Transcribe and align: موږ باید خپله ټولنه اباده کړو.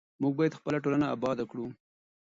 موږ 0.21 0.33
باید 0.39 0.57
خپله 0.59 0.77
ټولنه 0.83 1.05
اباده 1.15 1.43
کړو. 1.51 1.65